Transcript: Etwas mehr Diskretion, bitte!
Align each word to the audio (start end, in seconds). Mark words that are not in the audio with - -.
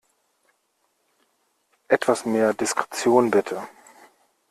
Etwas 1.89 2.25
mehr 2.25 2.55
Diskretion, 2.55 3.29
bitte! 3.29 3.61